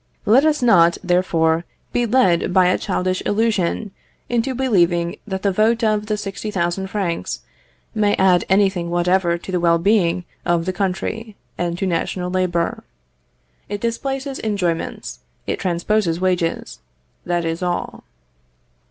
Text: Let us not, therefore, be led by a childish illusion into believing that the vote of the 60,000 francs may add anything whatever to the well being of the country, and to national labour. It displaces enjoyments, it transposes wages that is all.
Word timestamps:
Let 0.25 0.45
us 0.45 0.63
not, 0.63 0.97
therefore, 1.03 1.63
be 1.93 2.07
led 2.07 2.51
by 2.51 2.69
a 2.69 2.79
childish 2.79 3.21
illusion 3.23 3.91
into 4.29 4.55
believing 4.55 5.17
that 5.27 5.43
the 5.43 5.51
vote 5.51 5.83
of 5.83 6.07
the 6.07 6.17
60,000 6.17 6.87
francs 6.87 7.41
may 7.93 8.15
add 8.15 8.43
anything 8.49 8.89
whatever 8.89 9.37
to 9.37 9.51
the 9.51 9.59
well 9.59 9.77
being 9.77 10.25
of 10.43 10.65
the 10.65 10.73
country, 10.73 11.35
and 11.55 11.77
to 11.77 11.85
national 11.85 12.31
labour. 12.31 12.83
It 13.69 13.79
displaces 13.81 14.39
enjoyments, 14.39 15.19
it 15.45 15.59
transposes 15.59 16.19
wages 16.19 16.79
that 17.23 17.45
is 17.45 17.61
all. 17.61 18.03